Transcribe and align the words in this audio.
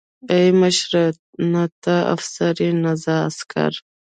ای 0.33 0.45
مشره 0.61 1.03
ای 1.09 1.13
نه 1.53 1.63
ته 1.83 1.95
افسر 2.15 2.53
يې 2.65 2.71
نه 2.83 2.93
زه 3.03 3.13
عسکر. 3.27 3.71